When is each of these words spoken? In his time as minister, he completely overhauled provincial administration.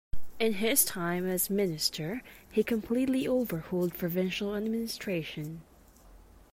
In 0.39 0.53
his 0.53 0.83
time 0.83 1.27
as 1.27 1.51
minister, 1.51 2.23
he 2.51 2.63
completely 2.63 3.27
overhauled 3.27 3.95
provincial 3.95 4.55
administration. 4.55 5.61